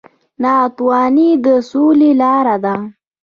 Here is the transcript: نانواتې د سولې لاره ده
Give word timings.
نانواتې 0.41 1.29
د 1.45 1.47
سولې 1.69 2.11
لاره 2.21 2.55
ده 2.63 2.75